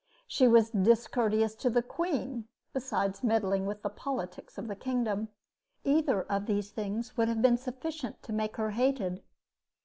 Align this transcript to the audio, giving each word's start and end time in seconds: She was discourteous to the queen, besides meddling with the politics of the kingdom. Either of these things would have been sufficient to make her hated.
She 0.25 0.47
was 0.47 0.71
discourteous 0.71 1.53
to 1.57 1.69
the 1.69 1.83
queen, 1.83 2.47
besides 2.73 3.21
meddling 3.23 3.67
with 3.67 3.83
the 3.83 3.89
politics 3.91 4.57
of 4.57 4.67
the 4.67 4.75
kingdom. 4.75 5.29
Either 5.83 6.23
of 6.23 6.47
these 6.47 6.71
things 6.71 7.15
would 7.17 7.27
have 7.27 7.43
been 7.43 7.57
sufficient 7.57 8.23
to 8.23 8.33
make 8.33 8.55
her 8.57 8.71
hated. 8.71 9.21